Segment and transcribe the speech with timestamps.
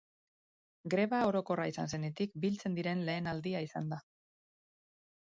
[0.93, 4.01] Greba orokorra izan zenetik biltzen diren lehen aldia izan da.